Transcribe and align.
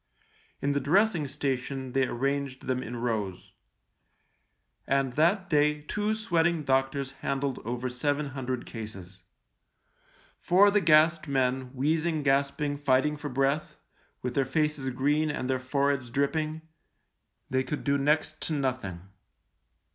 In 0.63 0.71
the 0.71 0.79
dressing 0.79 1.27
station 1.27 1.91
they 1.91 2.07
arranged 2.07 2.65
them 2.65 2.81
in 2.81 2.95
rows; 2.97 3.53
and 4.87 5.13
that 5.13 5.47
day 5.47 5.81
two 5.81 6.15
sweating 6.15 6.63
doctors 6.63 7.11
handled 7.21 7.59
over 7.63 7.87
seven 7.87 8.29
hundred 8.29 8.65
cases. 8.65 9.25
For 10.39 10.71
the 10.71 10.81
gassed 10.81 11.27
men, 11.27 11.69
wheez 11.75 12.03
ing, 12.03 12.23
gasping, 12.23 12.79
fighting 12.79 13.15
for 13.15 13.29
breath, 13.29 13.77
with 14.23 14.33
their 14.33 14.43
faces 14.43 14.89
green 14.89 15.29
and 15.29 15.47
their 15.47 15.59
foreheads 15.59 16.09
dripping, 16.09 16.63
they 17.51 17.63
could 17.63 17.83
do 17.83 17.95
next 17.99 18.41
to 18.47 18.53
nothing. 18.53 19.01